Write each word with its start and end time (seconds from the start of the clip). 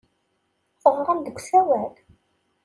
Teɣram-d 0.81 1.23
deg 1.27 1.37
usawal. 1.39 1.93